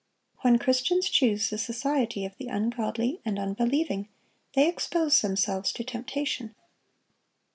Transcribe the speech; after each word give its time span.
When 0.39 0.57
Christians 0.57 1.07
choose 1.11 1.51
the 1.51 1.59
society 1.59 2.25
of 2.25 2.35
the 2.37 2.47
ungodly 2.47 3.21
and 3.23 3.37
unbelieving, 3.37 4.09
they 4.55 4.67
expose 4.67 5.21
themselves 5.21 5.71
to 5.73 5.83
temptation. 5.83 6.55